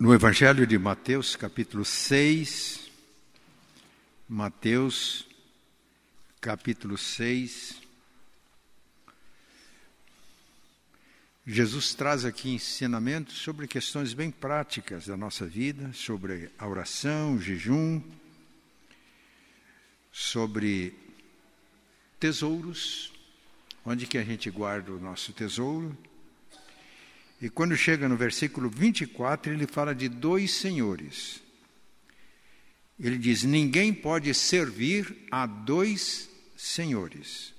[0.00, 2.90] No Evangelho de Mateus, capítulo 6,
[4.26, 5.28] Mateus,
[6.40, 7.82] capítulo 6,
[11.46, 17.38] Jesus traz aqui ensinamentos sobre questões bem práticas da nossa vida, sobre a oração, o
[17.38, 18.02] jejum,
[20.10, 20.94] sobre
[22.18, 23.12] tesouros,
[23.84, 25.94] onde que a gente guarda o nosso tesouro.
[27.40, 31.42] E quando chega no versículo 24, ele fala de dois senhores.
[32.98, 37.54] Ele diz: Ninguém pode servir a dois senhores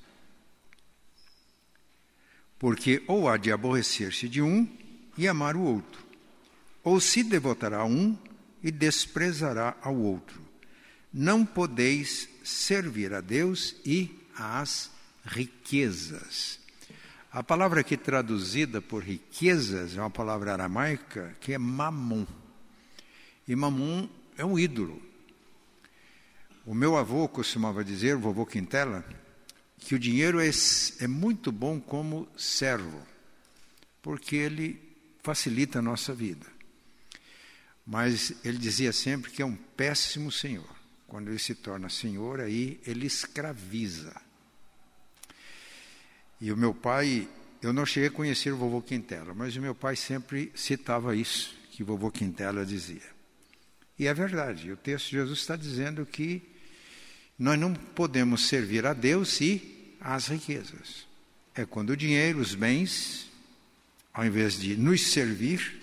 [2.62, 4.70] porque ou há de aborrecer-se de um
[5.18, 6.06] e amar o outro,
[6.84, 8.16] ou se devotará a um
[8.62, 10.40] e desprezará ao outro.
[11.12, 14.92] Não podeis servir a Deus e às
[15.26, 16.60] riquezas.
[17.34, 22.28] A palavra aqui traduzida por riquezas é uma palavra aramaica que é mamon.
[23.48, 25.02] E mamon é um ídolo.
[26.66, 29.06] O meu avô costumava dizer, o vovô Quintela,
[29.78, 30.50] que o dinheiro é,
[31.00, 33.02] é muito bom como servo,
[34.02, 34.78] porque ele
[35.24, 36.46] facilita a nossa vida.
[37.86, 40.70] Mas ele dizia sempre que é um péssimo senhor.
[41.08, 44.14] Quando ele se torna senhor, aí ele escraviza.
[46.42, 47.30] E o meu pai,
[47.62, 51.56] eu não cheguei a conhecer o vovô Quintela, mas o meu pai sempre citava isso
[51.70, 53.12] que o vovô Quintela dizia.
[54.00, 56.42] E é verdade, o texto de Jesus está dizendo que
[57.38, 61.06] nós não podemos servir a Deus e às riquezas.
[61.54, 63.30] É quando o dinheiro, os bens,
[64.12, 65.80] ao invés de nos servir,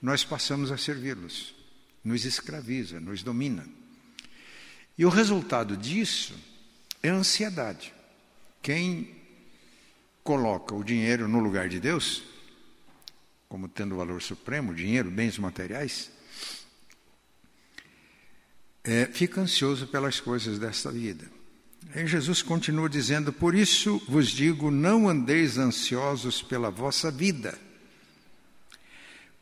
[0.00, 1.54] nós passamos a servi-los.
[2.02, 3.68] Nos escraviza, nos domina.
[4.96, 6.34] E o resultado disso
[7.02, 7.92] é a ansiedade.
[8.62, 9.17] Quem
[10.28, 12.22] coloca o dinheiro no lugar de Deus,
[13.48, 16.10] como tendo valor supremo, dinheiro, bens materiais,
[18.84, 21.24] é, fica ansioso pelas coisas desta vida.
[21.94, 27.58] Aí Jesus continua dizendo: Por isso vos digo, não andeis ansiosos pela vossa vida,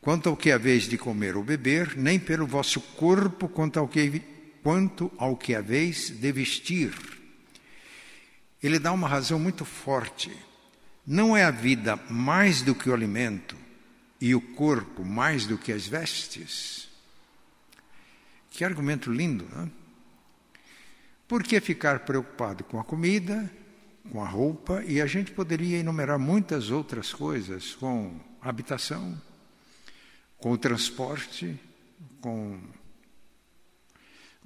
[0.01, 4.23] quanto ao que haveis de comer ou beber, nem pelo vosso corpo, quanto ao que,
[4.63, 6.95] quanto ao que haveis de vestir.
[8.63, 10.46] Ele dá uma razão muito forte.
[11.07, 13.57] Não é a vida mais do que o alimento
[14.21, 16.89] e o corpo mais do que as vestes?
[18.51, 19.71] Que argumento lindo, não?
[21.29, 23.51] Por que ficar preocupado com a comida,
[24.11, 29.21] com a roupa, e a gente poderia enumerar muitas outras coisas, com habitação,
[30.39, 31.59] com o transporte,
[32.21, 32.61] com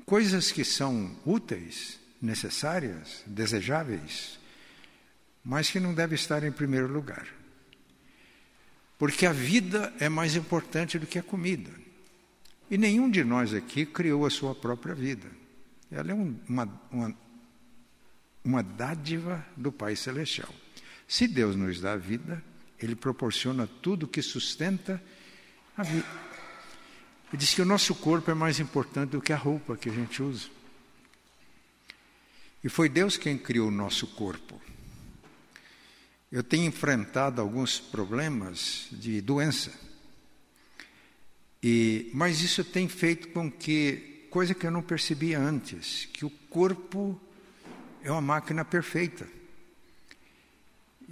[0.05, 4.40] coisas que são úteis, necessárias, desejáveis,
[5.45, 7.27] mas que não devem estar em primeiro lugar.
[8.99, 11.71] Porque a vida é mais importante do que a comida.
[12.71, 15.27] E nenhum de nós aqui criou a sua própria vida.
[15.91, 17.17] Ela é um, uma, uma,
[18.45, 20.49] uma dádiva do Pai Celestial.
[21.09, 22.43] Se Deus nos dá a vida,
[22.79, 25.03] Ele proporciona tudo que sustenta
[25.77, 26.07] a vida.
[27.33, 29.93] Ele diz que o nosso corpo é mais importante do que a roupa que a
[29.93, 30.49] gente usa.
[32.63, 34.61] E foi Deus quem criou o nosso corpo.
[36.31, 39.73] Eu tenho enfrentado alguns problemas de doença.
[41.61, 46.31] E, mas isso tem feito com que, coisa que eu não percebia antes, que o
[46.49, 47.21] corpo
[48.03, 49.27] é uma máquina perfeita.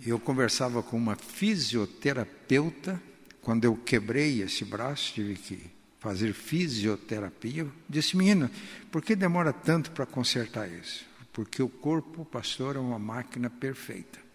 [0.06, 3.02] Eu conversava com uma fisioterapeuta,
[3.42, 7.62] quando eu quebrei esse braço, tive que fazer fisioterapia.
[7.62, 8.50] Eu disse, menina,
[8.92, 11.04] por que demora tanto para consertar isso?
[11.32, 14.27] Porque o corpo, pastor, é uma máquina perfeita.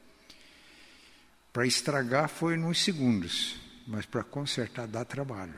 [1.54, 5.54] Para estragar foi nos segundos, mas para consertar dá trabalho.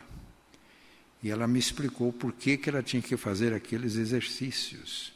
[1.23, 5.13] E ela me explicou por que, que ela tinha que fazer aqueles exercícios.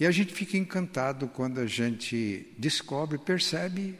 [0.00, 3.96] E a gente fica encantado quando a gente descobre, percebe,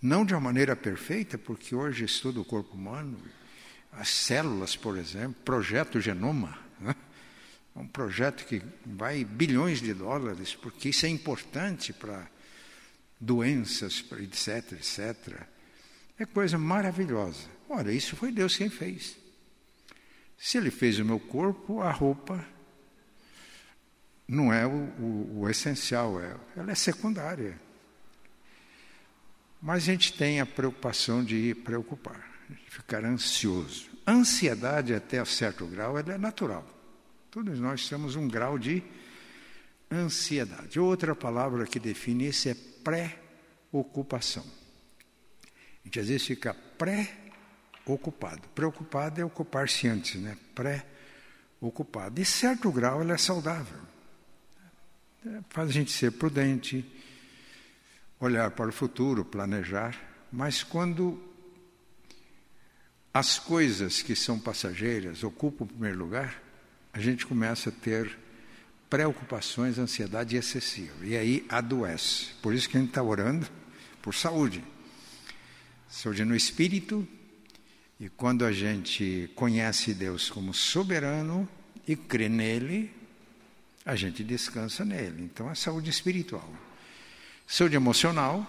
[0.00, 3.18] não de uma maneira perfeita, porque hoje estuda o corpo humano,
[3.92, 6.96] as células, por exemplo, projeto Genoma, né?
[7.76, 12.33] um projeto que vai bilhões de dólares, porque isso é importante para
[13.20, 15.42] doenças, etc, etc.
[16.18, 17.48] É coisa maravilhosa.
[17.68, 19.16] Olha, isso foi Deus quem fez.
[20.36, 22.44] Se ele fez o meu corpo, a roupa
[24.26, 27.58] não é o, o, o essencial, é, ela é secundária.
[29.60, 33.88] Mas a gente tem a preocupação de preocupar, de ficar ansioso.
[34.06, 36.68] Ansiedade, até certo grau, ela é natural.
[37.30, 38.82] Todos nós temos um grau de
[39.90, 40.78] ansiedade.
[40.78, 44.44] Outra palavra que define isso é pré-ocupação.
[44.44, 47.10] A gente às vezes fica pré
[47.84, 48.42] ocupado.
[48.54, 50.36] Preocupado é ocupar-se antes, né?
[50.54, 52.14] Pré-ocupado.
[52.14, 53.80] De certo grau, ele é saudável.
[55.48, 56.84] Faz a gente ser prudente,
[58.20, 59.98] olhar para o futuro, planejar,
[60.30, 61.20] mas quando
[63.12, 66.42] as coisas que são passageiras ocupam o primeiro lugar,
[66.92, 68.18] a gente começa a ter
[68.88, 71.04] preocupações, ansiedade excessiva.
[71.04, 72.28] E aí adoece.
[72.42, 73.46] Por isso que a gente está orando
[74.00, 74.62] por saúde.
[75.88, 77.06] Saúde no espírito.
[77.98, 81.48] E quando a gente conhece Deus como soberano
[81.86, 82.90] e crê nele,
[83.84, 85.22] a gente descansa nele.
[85.22, 86.48] Então, é saúde espiritual.
[87.46, 88.46] Saúde emocional,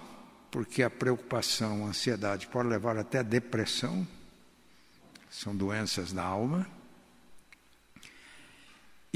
[0.50, 4.08] porque a preocupação, a ansiedade pode levar até a depressão,
[5.30, 6.66] são doenças da alma.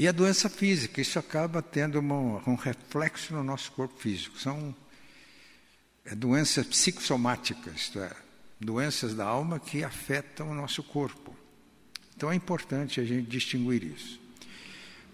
[0.00, 4.38] E a doença física, isso acaba tendo uma, um reflexo no nosso corpo físico.
[4.38, 4.74] São
[6.06, 8.10] é, doenças psicossomáticas, isto é,
[8.58, 11.36] doenças da alma que afetam o nosso corpo.
[12.16, 14.18] Então é importante a gente distinguir isso.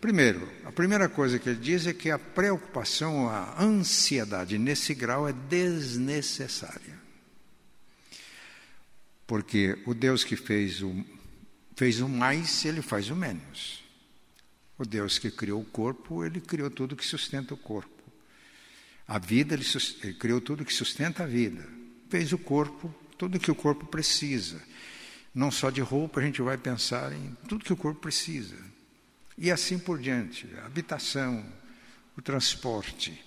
[0.00, 5.28] Primeiro, a primeira coisa que ele diz é que a preocupação, a ansiedade nesse grau
[5.28, 6.96] é desnecessária.
[9.26, 11.04] Porque o Deus que fez o,
[11.74, 13.84] fez o mais, ele faz o menos.
[14.78, 17.90] O Deus que criou o corpo, ele criou tudo que sustenta o corpo.
[19.08, 19.64] A vida, ele,
[20.02, 21.66] ele criou tudo que sustenta a vida.
[22.10, 24.60] Fez o corpo, tudo que o corpo precisa.
[25.34, 28.56] Não só de roupa, a gente vai pensar em tudo que o corpo precisa.
[29.38, 30.48] E assim por diante.
[30.62, 31.44] A habitação,
[32.16, 33.22] o transporte.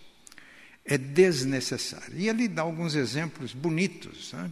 [0.84, 2.18] É desnecessário.
[2.18, 4.34] E ele dá alguns exemplos bonitos.
[4.34, 4.52] Né?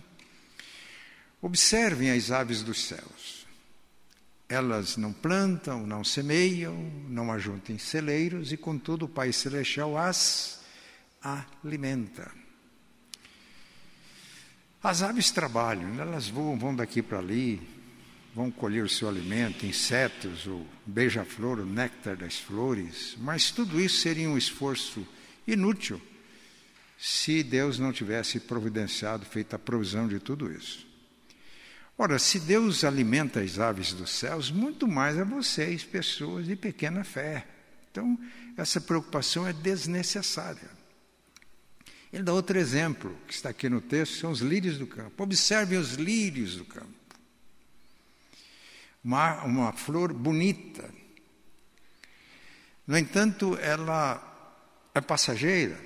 [1.41, 3.36] Observem as aves dos céus.
[4.49, 6.75] Elas não plantam, não semeiam,
[7.09, 10.61] não ajuntam celeiros, e contudo o Pai Celestial as
[11.21, 12.31] alimenta.
[14.81, 17.61] As aves trabalham, elas voam, vão daqui para ali,
[18.33, 23.99] vão colher o seu alimento, insetos, o beija-flor, o néctar das flores, mas tudo isso
[23.99, 25.05] seria um esforço
[25.45, 26.01] inútil
[26.97, 30.86] se Deus não tivesse providenciado, feito a provisão de tudo isso.
[31.97, 37.03] Ora, se Deus alimenta as aves dos céus, muito mais a vocês, pessoas de pequena
[37.03, 37.47] fé.
[37.91, 38.17] Então,
[38.55, 40.69] essa preocupação é desnecessária.
[42.13, 45.23] Ele dá outro exemplo, que está aqui no texto, são os lírios do campo.
[45.23, 46.97] Observem os lírios do campo
[49.07, 50.93] uma, uma flor bonita.
[52.85, 54.21] No entanto, ela
[54.93, 55.79] é passageira,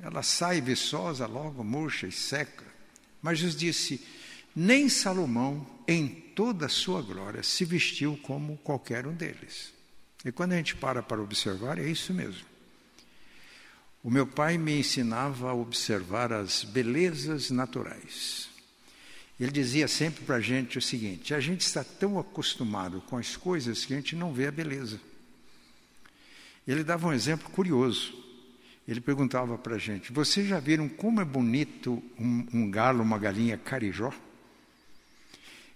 [0.00, 2.64] ela sai viçosa, logo murcha e seca.
[3.22, 4.04] Mas Jesus disse:
[4.54, 9.72] nem Salomão, em toda a sua glória, se vestiu como qualquer um deles.
[10.24, 12.44] E quando a gente para para observar, é isso mesmo.
[14.02, 18.48] O meu pai me ensinava a observar as belezas naturais.
[19.40, 23.36] Ele dizia sempre para a gente o seguinte: a gente está tão acostumado com as
[23.36, 25.00] coisas que a gente não vê a beleza.
[26.66, 28.14] Ele dava um exemplo curioso.
[28.86, 33.18] Ele perguntava para a gente: vocês já viram como é bonito um, um galo, uma
[33.18, 34.12] galinha carijó?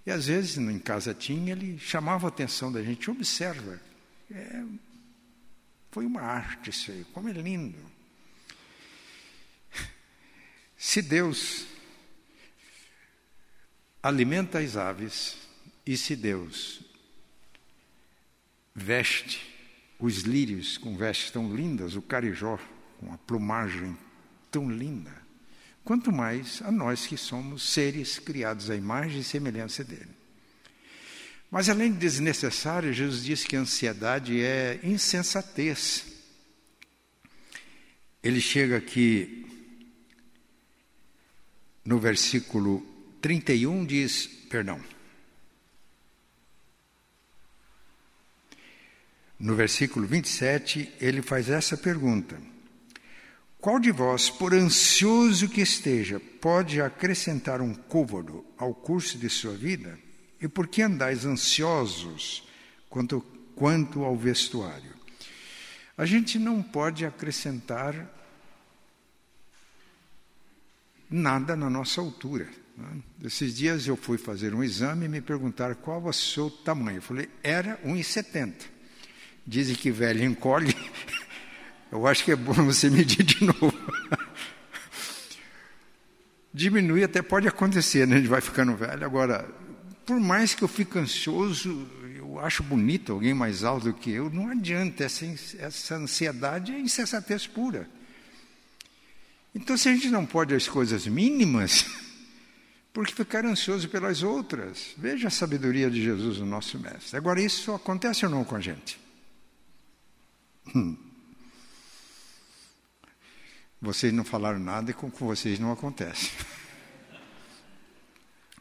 [0.09, 3.79] E às vezes, em casa tinha, ele chamava a atenção da gente: observa,
[4.31, 4.65] é,
[5.91, 7.79] foi uma arte isso aí, como é lindo.
[10.79, 11.67] Se Deus
[14.03, 15.37] alimenta as aves,
[15.85, 16.81] e se Deus
[18.75, 19.47] veste
[19.99, 22.59] os lírios com vestes tão lindas, o carijó
[22.99, 23.95] com a plumagem
[24.51, 25.13] tão linda,
[25.89, 30.11] quanto mais a nós que somos seres criados à imagem e semelhança dele.
[31.51, 36.05] Mas além de desnecessário, Jesus disse que a ansiedade é insensatez.
[38.23, 39.47] Ele chega aqui
[41.83, 42.87] no versículo
[43.23, 44.79] 31 diz, perdão.
[49.41, 52.39] No versículo 27, ele faz essa pergunta:
[53.61, 59.55] Qual de vós, por ansioso que esteja, pode acrescentar um côvado ao curso de sua
[59.55, 59.99] vida?
[60.41, 62.47] E por que andais ansiosos
[62.89, 63.21] quanto,
[63.57, 64.95] quanto ao vestuário?
[65.97, 68.09] A gente não pode acrescentar
[71.11, 72.49] nada na nossa altura.
[73.25, 76.99] Esses dias eu fui fazer um exame e me perguntaram qual o seu tamanho.
[76.99, 78.55] Eu falei, era 1,70.
[79.45, 80.73] Dizem que velho encolhe.
[81.91, 83.73] Eu acho que é bom você medir de novo.
[86.53, 88.17] Diminuir até pode acontecer, né?
[88.17, 89.05] A gente vai ficando velho.
[89.05, 89.49] Agora,
[90.05, 94.29] por mais que eu fique ansioso, eu acho bonito alguém mais alto do que eu,
[94.31, 95.05] não adianta.
[95.05, 95.25] Essa,
[95.59, 97.89] essa ansiedade é insensatez pura.
[99.55, 101.87] Então, se a gente não pode as coisas mínimas,
[102.93, 104.95] porque ficar ansioso pelas outras.
[104.97, 107.17] Veja a sabedoria de Jesus, o nosso mestre.
[107.17, 109.01] Agora, isso acontece ou não com a gente?
[110.75, 111.08] Hum.
[113.81, 116.33] Vocês não falaram nada e com vocês não acontece.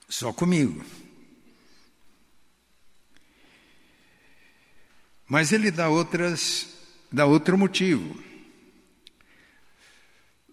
[0.07, 0.85] Só comigo.
[5.27, 6.67] Mas ele dá outras,
[7.11, 8.17] dá outro motivo.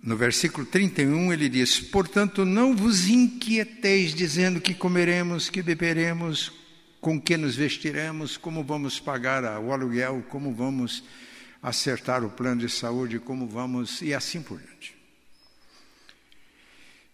[0.03, 6.53] No versículo 31 ele diz: Portanto, não vos inquieteis dizendo que comeremos, que beberemos,
[7.01, 11.05] com que nos vestiremos, como vamos pagar o aluguel, como vamos
[11.65, 14.95] acertar o plano de saúde, como vamos, e assim por diante.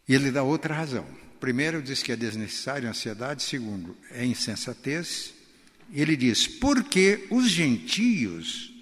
[0.09, 1.07] E ele dá outra razão.
[1.39, 3.45] Primeiro, diz que é desnecessário a ansiedade.
[3.45, 5.33] Segundo, é insensatez.
[5.93, 8.73] Ele diz: porque os gentios,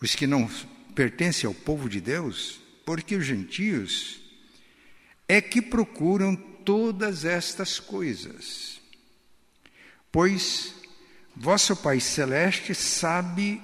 [0.00, 0.50] os que não
[0.94, 4.18] pertencem ao povo de Deus, porque os gentios
[5.28, 8.80] é que procuram todas estas coisas.
[10.10, 10.74] Pois
[11.36, 13.60] vosso Pai Celeste sabe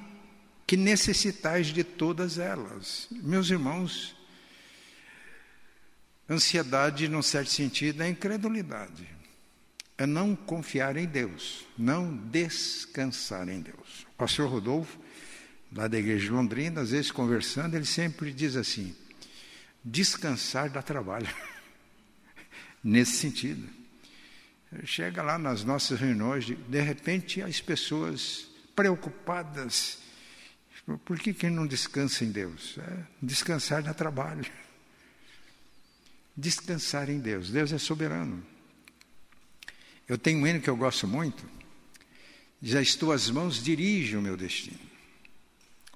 [0.68, 3.08] que necessitais de todas elas.
[3.10, 4.14] Meus irmãos,
[6.28, 9.08] Ansiedade, num certo sentido, é incredulidade.
[9.96, 14.06] É não confiar em Deus, não descansar em Deus.
[14.12, 14.98] O pastor Rodolfo,
[15.72, 18.94] lá da igreja de Londrina, às vezes conversando, ele sempre diz assim:
[19.82, 21.28] descansar dá trabalho.
[22.84, 23.66] Nesse sentido.
[24.84, 30.06] Chega lá nas nossas reuniões, de repente as pessoas preocupadas.
[31.04, 32.78] Por que, que não descansa em Deus?
[32.78, 34.46] É, descansar dá trabalho
[36.38, 37.50] descansar em Deus.
[37.50, 38.46] Deus é soberano.
[40.08, 41.44] Eu tenho um hino que eu gosto muito.
[42.62, 44.78] Já as tuas mãos dirigem o meu destino.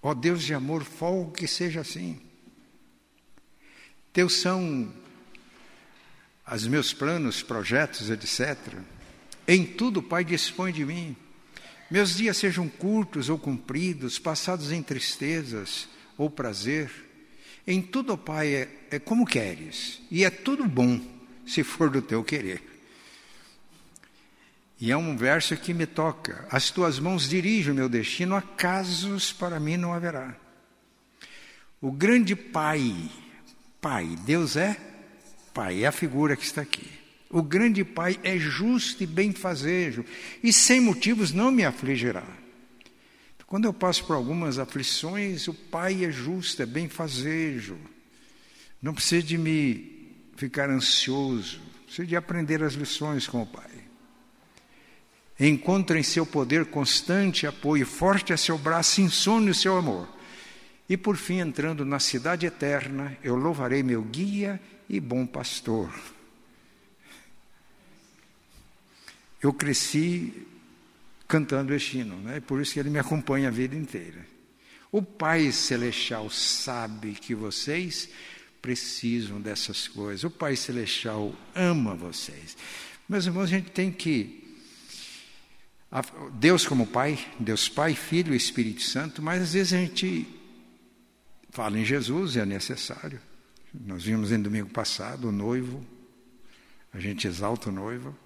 [0.03, 2.21] Ó oh, Deus de amor, folgo que seja assim.
[4.13, 4.93] Teus são
[6.53, 8.59] os meus planos, projetos, etc.
[9.47, 11.17] Em tudo, Pai, dispõe de mim.
[11.93, 16.91] Meus dias sejam curtos ou compridos, passados em tristezas ou prazer
[17.67, 20.99] em tudo, Pai, é, é como queres, e é tudo bom,
[21.47, 22.63] se for do teu querer.
[24.81, 29.31] E é um verso que me toca: As tuas mãos dirigem o meu destino, acasos
[29.31, 30.35] para mim não haverá.
[31.79, 33.11] O grande Pai,
[33.83, 34.81] Pai, Deus é
[35.53, 37.02] Pai, é a figura que está aqui.
[37.33, 40.05] O grande Pai é justo e benfazejo,
[40.45, 42.25] e sem motivos não me afligirá.
[43.47, 47.77] Quando eu passo por algumas aflições, o Pai é justo, é benfazejo.
[48.81, 53.71] Não precisa de me ficar ansioso, precisa de aprender as lições com o Pai.
[55.41, 60.09] Encontra em seu poder constante apoio, forte é seu braço, insone o seu amor.
[60.89, 65.91] E por fim, entrando na cidade eterna, eu louvarei meu guia e bom pastor.
[69.43, 70.47] Eu cresci
[71.27, 72.41] cantando este hino, né?
[72.41, 74.25] por isso que ele me acompanha a vida inteira.
[74.93, 78.09] O Pai Celestial sabe que vocês
[78.61, 80.23] precisam dessas coisas.
[80.23, 82.57] O Pai Celestial ama vocês.
[83.09, 84.39] Meus irmãos, a gente tem que.
[86.35, 90.27] Deus como Pai, Deus Pai, Filho e Espírito Santo, mas às vezes a gente
[91.51, 93.21] fala em Jesus é necessário.
[93.75, 95.85] Nós vimos em domingo passado o noivo,
[96.93, 98.17] a gente exalta o noivo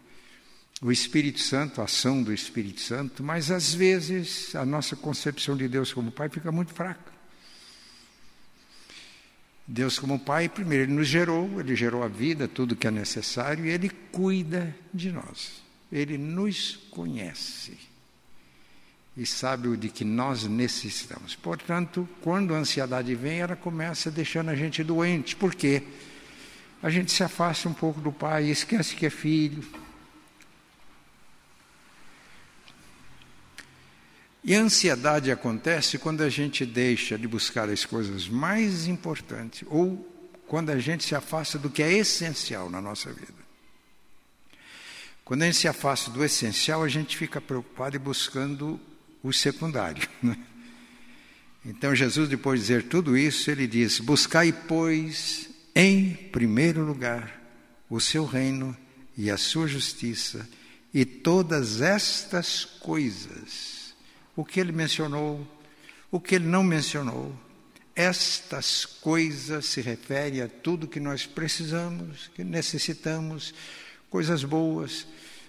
[0.82, 5.68] o Espírito Santo, a ação do Espírito Santo, mas às vezes a nossa concepção de
[5.68, 7.16] Deus como Pai fica muito fraca.
[9.66, 13.66] Deus como Pai, primeiro, Ele nos gerou, Ele gerou a vida, tudo que é necessário,
[13.66, 15.62] e Ele cuida de nós.
[15.90, 17.76] Ele nos conhece
[19.16, 21.34] e sabe o de que nós necessitamos.
[21.34, 25.34] Portanto, quando a ansiedade vem, ela começa deixando a gente doente.
[25.34, 25.82] Por quê?
[26.82, 29.64] A gente se afasta um pouco do Pai, esquece que é filho
[34.46, 40.08] E a ansiedade acontece quando a gente deixa de buscar as coisas mais importantes ou
[40.46, 43.44] quando a gente se afasta do que é essencial na nossa vida.
[45.24, 48.80] Quando a gente se afasta do essencial, a gente fica preocupado e buscando
[49.20, 50.08] o secundário.
[50.22, 50.38] Né?
[51.64, 57.42] Então, Jesus, depois de dizer tudo isso, ele diz: Buscai, pois, em primeiro lugar
[57.90, 58.76] o seu reino
[59.18, 60.48] e a sua justiça,
[60.94, 63.75] e todas estas coisas
[64.36, 65.46] o que ele mencionou,
[66.10, 67.34] o que ele não mencionou.
[67.94, 73.54] Estas coisas se referem a tudo que nós precisamos, que necessitamos,
[74.10, 75.06] coisas boas,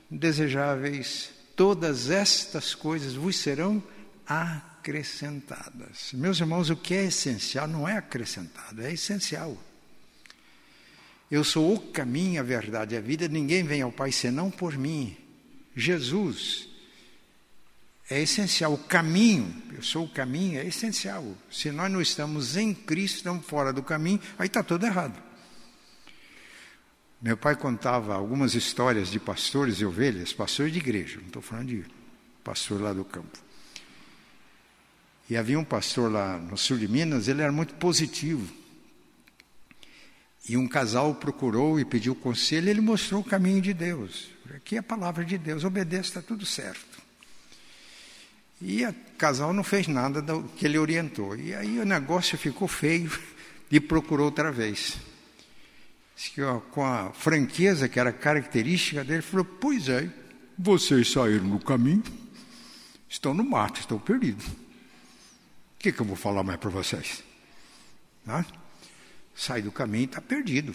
[0.09, 1.29] desejáveis.
[1.57, 3.83] Todas estas coisas vos serão
[4.25, 6.13] acrescentadas.
[6.13, 9.57] Meus irmãos, o que é essencial não é acrescentado, é essencial.
[11.29, 14.77] Eu sou o caminho, a verdade e a vida, ninguém vem ao Pai senão por
[14.77, 15.17] mim.
[15.75, 16.69] Jesus
[18.09, 18.73] é essencial.
[18.73, 21.23] O caminho, eu sou o caminho, é essencial.
[21.51, 25.21] Se nós não estamos em Cristo, estamos fora do caminho, aí está tudo errado.
[27.21, 31.69] Meu pai contava algumas histórias de pastores e ovelhas, pastores de igreja, não estou falando
[31.69, 31.85] de
[32.43, 33.39] pastor lá do campo.
[35.29, 38.47] E havia um pastor lá no sul de Minas, ele era muito positivo.
[40.47, 44.29] E um casal procurou e pediu conselho, ele mostrou o caminho de Deus.
[44.55, 46.86] Aqui é a palavra de Deus, obedeça, está tudo certo.
[48.61, 51.35] E o casal não fez nada do que ele orientou.
[51.35, 53.11] E aí o negócio ficou feio
[53.69, 54.97] e procurou outra vez.
[56.71, 60.09] Com a franqueza que era característica dele, falou: Pois é,
[60.57, 62.03] vocês saíram do caminho,
[63.07, 64.47] estão no mato, estão perdidos.
[64.47, 67.23] O que, que eu vou falar mais para vocês?
[68.27, 68.43] Ah?
[69.35, 70.73] Sai do caminho e está perdido.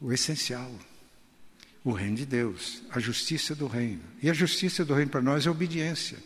[0.00, 0.72] O essencial
[1.86, 4.02] o reino de Deus, a justiça do reino.
[4.20, 6.18] E a justiça do reino para nós é obediência.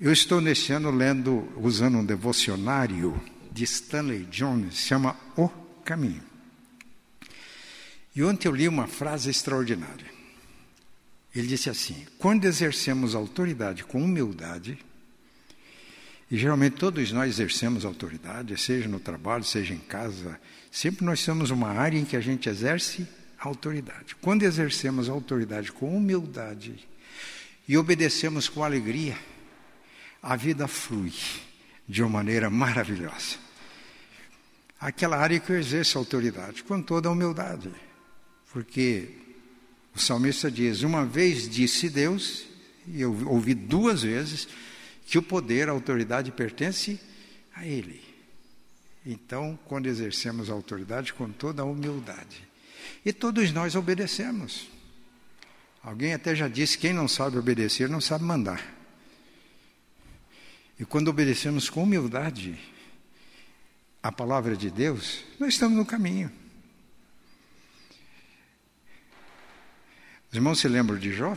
[0.00, 3.20] Eu estou neste ano lendo, usando um devocionário
[3.52, 5.50] de Stanley Jones, chama O
[5.84, 6.22] Caminho.
[8.16, 10.06] E ontem eu li uma frase extraordinária.
[11.36, 14.78] Ele disse assim: quando exercemos autoridade com humildade,
[16.30, 20.40] e geralmente todos nós exercemos autoridade, seja no trabalho, seja em casa,
[20.72, 23.06] sempre nós temos uma área em que a gente exerce
[23.48, 24.14] autoridade.
[24.16, 26.86] Quando exercemos a autoridade com humildade
[27.66, 29.16] e obedecemos com alegria,
[30.22, 31.14] a vida flui
[31.88, 33.36] de uma maneira maravilhosa.
[34.78, 37.70] Aquela área que eu exerço autoridade, com toda a humildade.
[38.52, 39.10] Porque
[39.94, 42.46] o salmista diz: Uma vez disse Deus,
[42.86, 44.48] e eu ouvi duas vezes,
[45.06, 47.00] que o poder, a autoridade pertence
[47.54, 48.00] a Ele.
[49.04, 52.49] Então, quando exercemos a autoridade com toda a humildade,
[53.04, 54.68] e todos nós obedecemos.
[55.82, 58.62] Alguém até já disse: quem não sabe obedecer não sabe mandar.
[60.78, 62.58] E quando obedecemos com humildade
[64.02, 66.32] a palavra de Deus, nós estamos no caminho.
[70.30, 71.36] Os irmãos se lembram de Jó?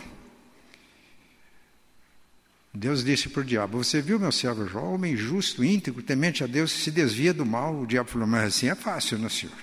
[2.73, 6.47] Deus disse para o diabo: Você viu meu servo Jó, homem justo, íntegro, temente a
[6.47, 7.81] Deus, se desvia do mal.
[7.81, 9.55] O diabo falou: Mas assim é fácil, não, senhor?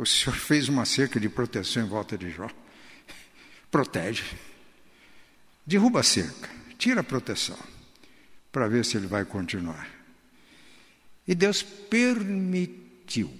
[0.00, 2.48] O Senhor fez uma cerca de proteção em volta de Jó.
[3.70, 4.24] Protege.
[5.66, 7.58] Derruba a cerca, tira a proteção,
[8.50, 9.86] para ver se ele vai continuar.
[11.28, 13.30] E Deus permitiu.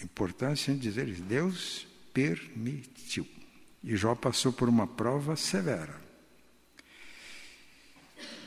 [0.00, 1.22] É importante dizer isso.
[1.22, 3.24] Deus permitiu.
[3.84, 5.94] E Jó passou por uma prova severa.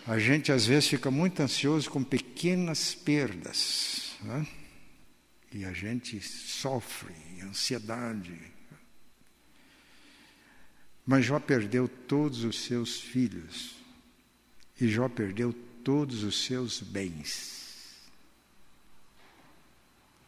[0.05, 4.17] A gente às vezes fica muito ansioso com pequenas perdas.
[4.21, 4.45] Né?
[5.51, 8.37] E a gente sofre, ansiedade.
[11.05, 13.75] Mas Jó perdeu todos os seus filhos.
[14.79, 17.95] E Jó perdeu todos os seus bens.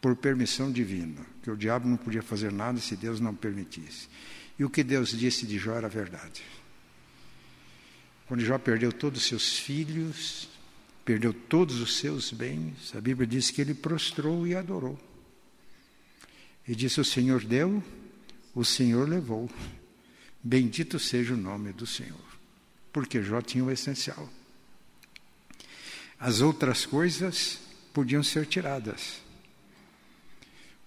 [0.00, 1.24] Por permissão divina.
[1.42, 4.08] Que o diabo não podia fazer nada se Deus não permitisse.
[4.58, 6.42] E o que Deus disse de Jó era verdade.
[8.26, 10.48] Quando Jó perdeu todos os seus filhos,
[11.04, 15.09] perdeu todos os seus bens, a Bíblia diz que ele prostrou e adorou.
[16.70, 17.82] E disse: O Senhor deu,
[18.54, 19.50] o Senhor levou.
[20.40, 22.38] Bendito seja o nome do Senhor.
[22.92, 24.30] Porque Jó tinha o essencial.
[26.16, 27.58] As outras coisas
[27.92, 29.20] podiam ser tiradas,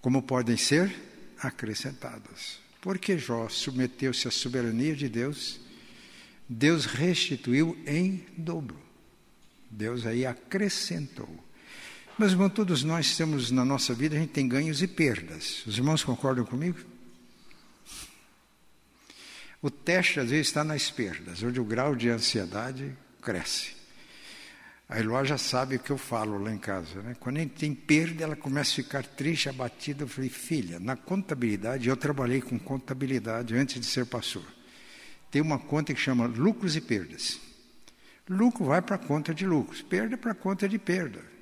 [0.00, 0.90] como podem ser
[1.38, 2.58] acrescentadas.
[2.80, 5.60] Porque Jó submeteu-se à soberania de Deus,
[6.48, 8.78] Deus restituiu em dobro.
[9.70, 11.43] Deus aí acrescentou.
[12.16, 15.66] Mas, irmão, todos nós temos na nossa vida, a gente tem ganhos e perdas.
[15.66, 16.78] Os irmãos concordam comigo?
[19.60, 23.74] O teste, às vezes, está nas perdas, onde o grau de ansiedade cresce.
[24.88, 27.02] A Eloá já sabe o que eu falo lá em casa.
[27.02, 27.16] Né?
[27.18, 30.04] Quando a gente tem perda, ela começa a ficar triste, abatida.
[30.04, 34.44] Eu falei, filha, na contabilidade, eu trabalhei com contabilidade antes de ser pastor.
[35.32, 37.40] Tem uma conta que chama lucros e perdas.
[38.28, 41.33] Lucro vai para a conta de lucros, perda para a conta de perda.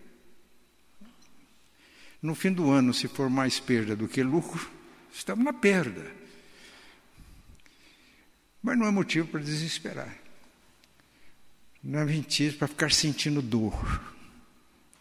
[2.22, 4.70] No fim do ano, se for mais perda do que lucro,
[5.12, 6.08] estamos na perda.
[8.62, 10.16] Mas não é motivo para desesperar.
[11.82, 14.14] Não é mentira para ficar sentindo dor,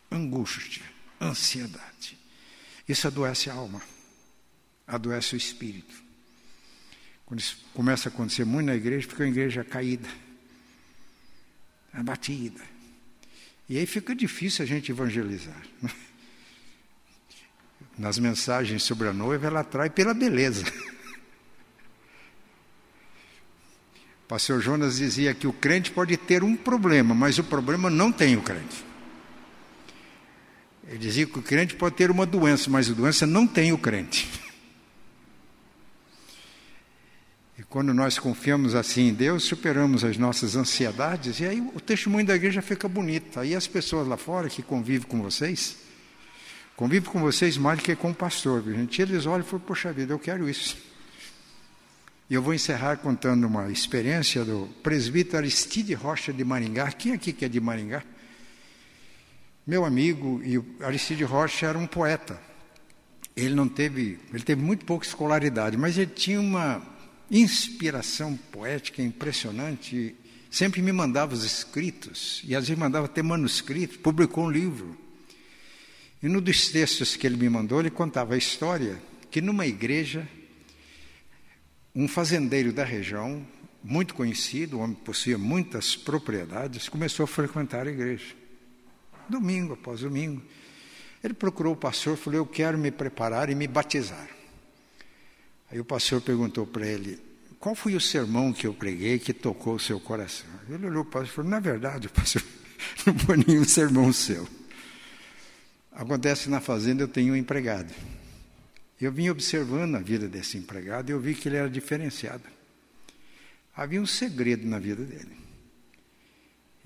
[0.10, 0.84] angústia,
[1.22, 2.18] ansiedade.
[2.90, 3.84] Isso adoece a alma,
[4.88, 5.94] adoece o espírito.
[7.24, 10.10] Quando isso começa a acontecer muito na igreja, fica a igreja caída,
[11.94, 12.62] abatida.
[13.70, 15.62] E aí fica difícil a gente evangelizar.
[18.02, 20.66] Nas mensagens sobre a noiva, ela atrai pela beleza.
[24.24, 28.12] O pastor Jonas dizia que o crente pode ter um problema, mas o problema não
[28.12, 28.84] tem o crente.
[30.88, 33.78] Ele dizia que o crente pode ter uma doença, mas a doença não tem o
[33.78, 34.28] crente.
[37.56, 42.26] E quando nós confiamos assim em Deus, superamos as nossas ansiedades, e aí o testemunho
[42.26, 43.40] da igreja fica bonito.
[43.40, 45.91] Aí as pessoas lá fora que convivem com vocês,
[46.82, 48.64] convivem com vocês mais do que com o pastor.
[48.64, 50.76] Gente, eles olham e falam, poxa vida, eu quero isso.
[52.28, 56.92] E eu vou encerrar contando uma experiência do presbítero Aristide Rocha de Maringá.
[56.92, 58.02] Quem aqui que é de Maringá?
[59.68, 62.42] Meu amigo e Aristide Rocha era um poeta.
[63.36, 66.82] Ele não teve, ele teve muito pouca escolaridade, mas ele tinha uma
[67.30, 70.16] inspiração poética impressionante.
[70.50, 73.98] Sempre me mandava os escritos e às vezes mandava até manuscritos.
[73.98, 75.01] Publicou um livro.
[76.22, 80.28] E no dos textos que ele me mandou, ele contava a história que numa igreja
[81.96, 83.46] um fazendeiro da região,
[83.84, 88.42] muito conhecido, um homem que possuía muitas propriedades, começou a frequentar a igreja
[89.32, 90.42] domingo após domingo.
[91.24, 94.28] Ele procurou o pastor e falou: Eu quero me preparar e me batizar.
[95.72, 97.20] Aí o pastor perguntou para ele:
[97.60, 100.50] Qual foi o sermão que eu preguei que tocou o seu coração?
[100.70, 102.44] Ele olhou para o pastor e falou: Na verdade, pastor,
[103.06, 104.48] não foi nenhum sermão seu.
[105.92, 107.94] Acontece na fazenda, eu tenho um empregado.
[109.00, 112.44] Eu vim observando a vida desse empregado e eu vi que ele era diferenciado.
[113.76, 115.38] Havia um segredo na vida dele.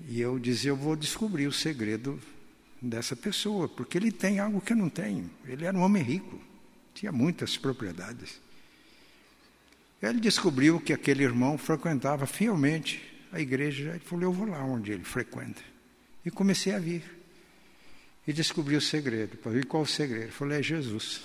[0.08, 2.20] E eu dizia: Eu vou descobrir o segredo
[2.80, 5.30] dessa pessoa, porque ele tem algo que eu não tenho.
[5.46, 6.40] Ele era um homem rico,
[6.94, 8.40] tinha muitas propriedades.
[10.02, 13.90] Ele descobriu que aquele irmão frequentava fielmente a igreja.
[13.90, 15.62] Ele falou: Eu vou lá onde ele frequenta.
[16.24, 17.15] E comecei a vir.
[18.26, 19.38] E descobri o segredo.
[19.56, 20.32] E qual o segredo?
[20.32, 21.22] Falou: É Jesus.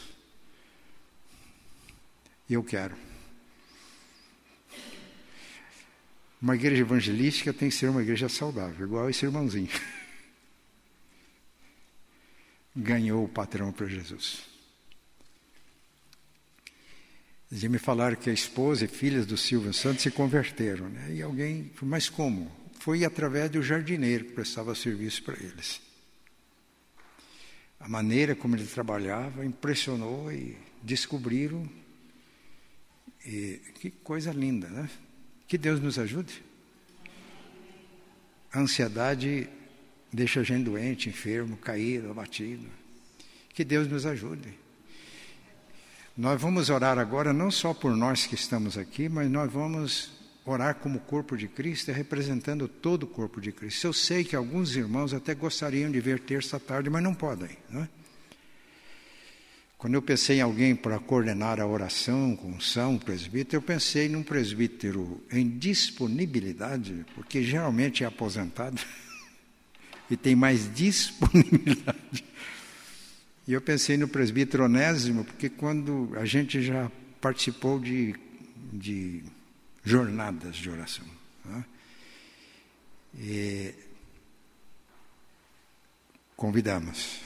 [2.47, 2.95] E eu quero.
[6.41, 9.69] Uma igreja evangelística tem que ser uma igreja saudável, igual esse irmãozinho.
[12.75, 14.41] Ganhou o patrão para Jesus.
[17.49, 20.89] Dizia me falaram que a esposa e filhas do Silvio Santos se converteram.
[20.89, 21.15] Né?
[21.15, 22.51] E alguém, mas como?
[22.79, 25.79] Foi através do jardineiro que prestava serviço para eles.
[27.81, 31.67] A maneira como ele trabalhava impressionou e descobriram.
[33.25, 34.89] E que coisa linda, né?
[35.47, 36.43] Que Deus nos ajude.
[38.53, 39.49] A ansiedade
[40.11, 42.67] deixa a gente doente, enfermo, caído, abatido.
[43.53, 44.53] Que Deus nos ajude.
[46.17, 50.75] Nós vamos orar agora não só por nós que estamos aqui, mas nós vamos orar
[50.75, 53.87] como corpo de Cristo, representando todo o corpo de Cristo.
[53.87, 57.57] Eu sei que alguns irmãos até gostariam de ver terça tarde, mas não podem.
[57.69, 57.89] Não é?
[59.81, 64.21] Quando eu pensei em alguém para coordenar a oração com São presbítero, eu pensei num
[64.21, 68.79] presbítero em disponibilidade, porque geralmente é aposentado
[70.07, 72.23] e tem mais disponibilidade.
[73.47, 78.13] E eu pensei no presbítero Onésimo, porque quando a gente já participou de,
[78.71, 79.23] de
[79.83, 81.05] jornadas de oração.
[81.45, 81.65] Né?
[83.17, 83.73] E
[86.35, 87.19] convidamos.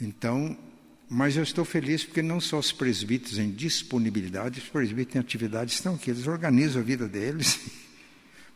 [0.00, 0.56] Então,
[1.08, 5.72] mas eu estou feliz porque não só os presbíteros em disponibilidade, os presbíteros em atividade
[5.72, 7.58] estão aqui, eles organizam a vida deles.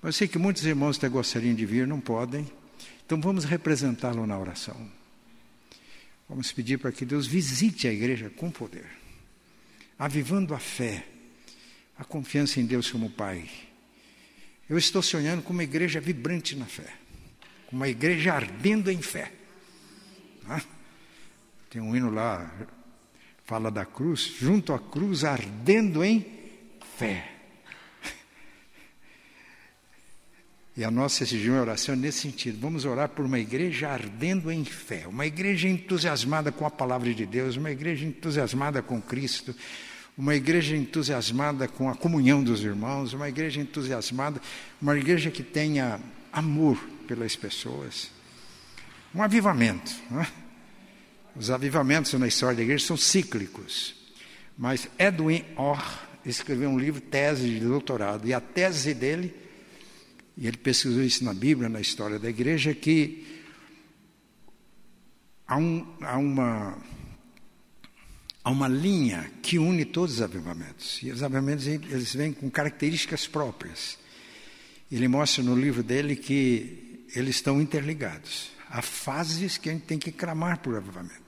[0.00, 2.46] Mas eu sei que muitos irmãos até gostariam de vir, não podem.
[3.06, 4.76] Então vamos representá-lo na oração.
[6.28, 8.86] Vamos pedir para que Deus visite a igreja com poder,
[9.98, 11.06] avivando a fé,
[11.98, 13.48] a confiança em Deus como Pai.
[14.68, 16.92] Eu estou sonhando com uma igreja vibrante na fé,
[17.66, 19.32] com uma igreja ardendo em fé.
[20.42, 20.62] Não é?
[21.70, 22.50] Tem um hino lá,
[23.44, 26.24] fala da cruz, junto à cruz, ardendo em
[26.96, 27.34] fé.
[30.76, 32.58] E a nossa exigir oração é nesse sentido.
[32.60, 37.24] Vamos orar por uma igreja ardendo em fé, uma igreja entusiasmada com a palavra de
[37.24, 39.54] Deus, uma igreja entusiasmada com Cristo,
[40.16, 44.40] uma igreja entusiasmada com a comunhão dos irmãos, uma igreja entusiasmada,
[44.80, 46.00] uma igreja que tenha
[46.32, 48.10] amor pelas pessoas,
[49.14, 49.92] um avivamento.
[50.10, 50.28] Não é?
[51.36, 53.94] Os avivamentos na história da igreja são cíclicos.
[54.56, 59.34] Mas Edwin Orr escreveu um livro, tese de doutorado, e a tese dele,
[60.36, 63.26] e ele pesquisou isso na Bíblia, na história da igreja, é que
[65.46, 66.78] há, um, há uma
[68.44, 71.02] há uma linha que une todos os avivamentos.
[71.02, 73.98] E os avivamentos eles vêm com características próprias.
[74.92, 78.50] Ele mostra no livro dele que eles estão interligados.
[78.68, 81.22] Há fases que a gente tem que clamar por avivamento.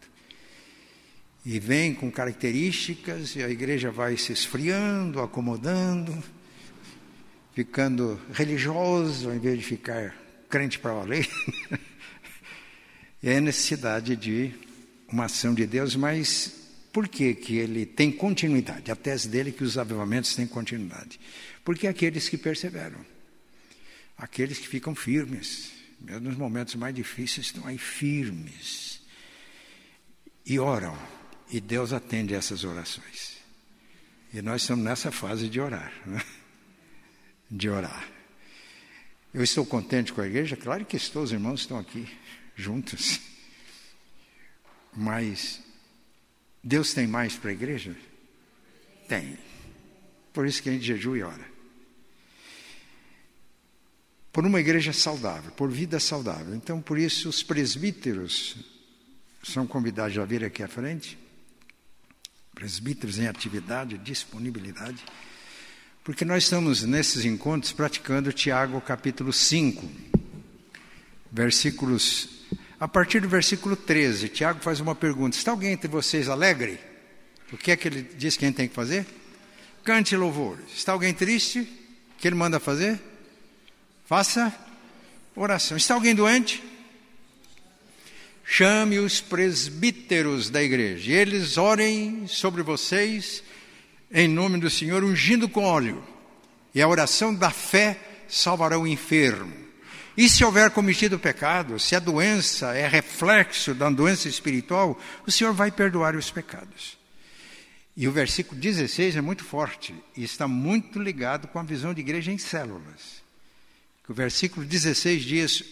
[1.44, 6.22] E vem com características, e a igreja vai se esfriando, acomodando,
[7.54, 10.14] ficando religioso, ao invés de ficar
[10.50, 11.28] crente para valer.
[13.22, 14.52] é a necessidade de
[15.08, 16.65] uma ação de Deus, mas
[16.96, 18.90] por que, que ele tem continuidade?
[18.90, 21.20] A tese dele é que os avivamentos têm continuidade.
[21.62, 23.04] Porque aqueles que perseveram,
[24.16, 29.02] aqueles que ficam firmes, mesmo nos momentos mais difíceis, estão aí firmes
[30.46, 30.98] e oram,
[31.50, 33.36] e Deus atende essas orações.
[34.32, 36.24] E nós estamos nessa fase de orar, né?
[37.50, 38.08] de orar.
[39.34, 40.56] Eu estou contente com a igreja?
[40.56, 42.08] Claro que estou, os irmãos estão aqui
[42.56, 43.20] juntos.
[44.96, 45.65] Mas
[46.66, 47.94] Deus tem mais para a igreja?
[49.06, 49.38] Tem.
[50.32, 51.46] Por isso que a gente jejua e ora.
[54.32, 56.56] Por uma igreja saudável, por vida saudável.
[56.56, 58.56] Então, por isso, os presbíteros
[59.44, 61.16] são convidados a vir aqui à frente.
[62.52, 65.04] Presbíteros em atividade, disponibilidade.
[66.02, 69.88] Porque nós estamos nesses encontros praticando Tiago capítulo 5,
[71.30, 72.35] versículos
[72.78, 76.78] a partir do versículo 13, Tiago faz uma pergunta: Está alguém entre vocês alegre?
[77.52, 79.06] O que é que ele diz que a gente tem que fazer?
[79.82, 80.64] Cante louvores.
[80.74, 81.60] Está alguém triste?
[81.60, 83.00] O que ele manda fazer?
[84.04, 84.54] Faça
[85.34, 85.76] oração.
[85.76, 86.62] Está alguém doente?
[88.44, 93.42] Chame os presbíteros da igreja, eles orem sobre vocês
[94.12, 96.04] em nome do Senhor, ungindo com óleo.
[96.72, 99.65] E a oração da fé salvará o enfermo
[100.16, 105.52] e se houver cometido pecado, se a doença é reflexo da doença espiritual, o Senhor
[105.52, 106.96] vai perdoar os pecados.
[107.96, 112.00] E o versículo 16 é muito forte e está muito ligado com a visão de
[112.00, 113.22] igreja em células.
[114.08, 115.64] O versículo 16 diz: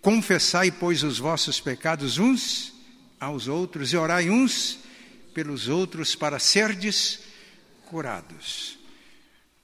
[0.00, 2.72] Confessai, pois, os vossos pecados uns
[3.18, 4.78] aos outros e orai uns
[5.32, 7.20] pelos outros para serdes
[7.86, 8.81] curados.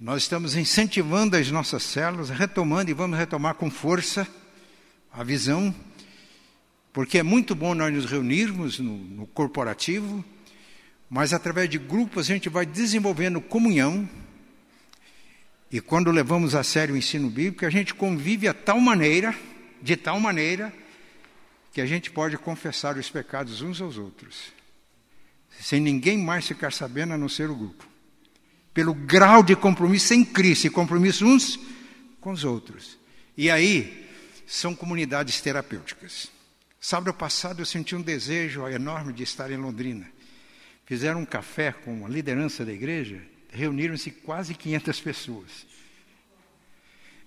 [0.00, 4.28] Nós estamos incentivando as nossas células, retomando e vamos retomar com força
[5.12, 5.74] a visão,
[6.92, 10.24] porque é muito bom nós nos reunirmos no, no corporativo,
[11.10, 14.08] mas através de grupos a gente vai desenvolvendo comunhão.
[15.68, 19.34] E quando levamos a sério o ensino bíblico, a gente convive a tal maneira,
[19.82, 20.72] de tal maneira,
[21.72, 24.52] que a gente pode confessar os pecados uns aos outros,
[25.60, 27.87] sem ninguém mais ficar sabendo a não ser o grupo
[28.78, 31.58] pelo grau de compromisso em Cristo e compromisso uns
[32.20, 32.96] com os outros.
[33.36, 34.08] E aí,
[34.46, 36.30] são comunidades terapêuticas.
[36.80, 40.06] Sábado passado eu senti um desejo enorme de estar em Londrina.
[40.86, 45.66] Fizeram um café com a liderança da igreja, reuniram-se quase 500 pessoas.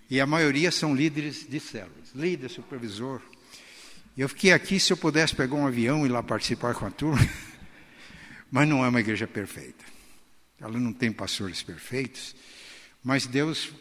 [0.10, 3.22] E a maioria são líderes de células, líder, supervisor.
[4.18, 6.92] Eu fiquei aqui, se eu pudesse pegar um avião e ir lá participar com a
[6.92, 7.20] turma,
[8.50, 9.92] mas não é uma igreja perfeita.
[10.62, 12.36] Ela não tem pastores perfeitos,
[13.04, 13.71] mas Deus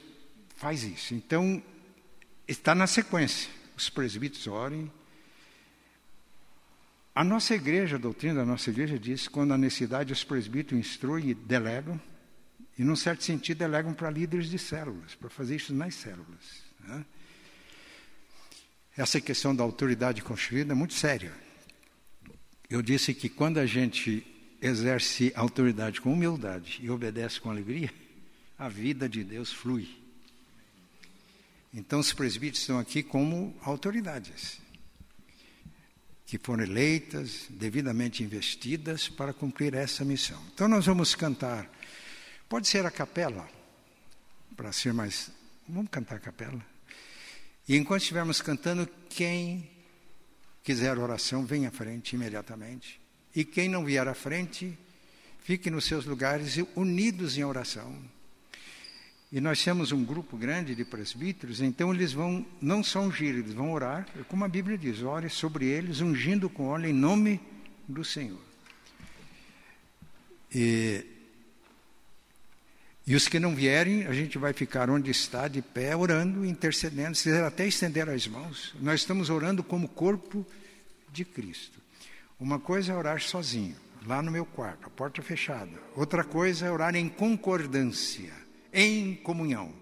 [0.56, 1.14] faz isso.
[1.14, 1.62] Então,
[2.48, 3.50] está na sequência.
[3.76, 4.90] Os presbíteros orem.
[7.14, 10.80] A nossa igreja, a doutrina da nossa igreja diz que quando há necessidade, os presbíteros
[10.80, 12.00] instruem e delegam,
[12.78, 16.64] e, num certo sentido, delegam para líderes de células, para fazer isso nas células.
[16.80, 17.04] Né?
[18.96, 21.32] Essa questão da autoridade construída é muito séria.
[22.70, 24.26] Eu disse que quando a gente
[24.60, 27.92] exerce autoridade com humildade e obedece com alegria,
[28.58, 29.88] a vida de Deus flui.
[31.72, 34.60] Então, os presbíteros estão aqui como autoridades,
[36.26, 40.40] que foram eleitas, devidamente investidas para cumprir essa missão.
[40.52, 41.70] Então, nós vamos cantar.
[42.48, 43.48] Pode ser a capela,
[44.56, 45.30] para ser mais.
[45.68, 46.64] Vamos cantar a capela.
[47.68, 49.70] E enquanto estivermos cantando, quem
[50.64, 52.99] quiser oração, venha à frente imediatamente.
[53.34, 54.76] E quem não vier à frente,
[55.44, 57.96] fique nos seus lugares unidos em oração.
[59.32, 63.52] E nós temos um grupo grande de presbíteros, então eles vão não só ungir, eles
[63.52, 67.40] vão orar, como a Bíblia diz, ore sobre eles, ungindo com óleo em nome
[67.86, 68.40] do Senhor.
[70.52, 71.06] E,
[73.06, 77.14] e os que não vierem, a gente vai ficar onde está, de pé, orando, intercedendo,
[77.14, 78.74] se até estender as mãos.
[78.80, 80.44] Nós estamos orando como corpo
[81.12, 81.79] de Cristo.
[82.40, 83.76] Uma coisa é orar sozinho,
[84.06, 85.78] lá no meu quarto, a porta fechada.
[85.94, 88.32] Outra coisa é orar em concordância,
[88.72, 89.74] em comunhão,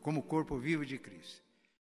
[0.00, 1.37] como corpo vivo de Cristo.